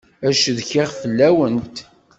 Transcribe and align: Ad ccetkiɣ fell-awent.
Ad 0.27 0.33
ccetkiɣ 0.35 0.89
fell-awent. 1.01 1.77